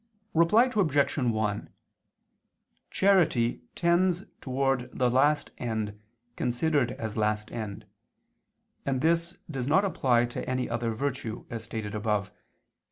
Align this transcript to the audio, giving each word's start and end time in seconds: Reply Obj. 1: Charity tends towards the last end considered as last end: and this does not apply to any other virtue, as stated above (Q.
Reply 0.33 0.63
Obj. 0.75 1.15
1: 1.19 1.69
Charity 2.89 3.61
tends 3.75 4.23
towards 4.41 4.85
the 4.91 5.11
last 5.11 5.51
end 5.59 5.99
considered 6.35 6.93
as 6.93 7.17
last 7.17 7.51
end: 7.51 7.85
and 8.83 9.01
this 9.01 9.37
does 9.47 9.67
not 9.67 9.85
apply 9.85 10.25
to 10.25 10.49
any 10.49 10.67
other 10.67 10.89
virtue, 10.95 11.45
as 11.51 11.63
stated 11.65 11.93
above 11.93 12.29
(Q. 12.31 12.37